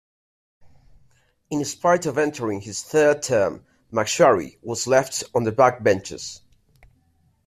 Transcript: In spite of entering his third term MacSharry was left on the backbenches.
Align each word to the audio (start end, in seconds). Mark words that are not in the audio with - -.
In 1.51 1.63
spite 1.63 2.07
of 2.07 2.17
entering 2.17 2.59
his 2.61 2.81
third 2.81 3.21
term 3.21 3.63
MacSharry 3.93 4.57
was 4.63 4.87
left 4.87 5.23
on 5.35 5.43
the 5.43 5.51
backbenches. 5.51 6.41